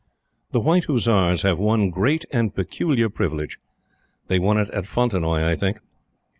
The 0.51 0.59
White 0.59 0.85
Hussars 0.85 1.43
have 1.43 1.59
one 1.59 1.91
great 1.91 2.25
and 2.31 2.55
peculiar 2.55 3.07
privilege. 3.07 3.59
They 4.29 4.39
won 4.39 4.57
it 4.57 4.69
at 4.71 4.87
Fontenoy, 4.87 5.43
I 5.43 5.55
think. 5.55 5.77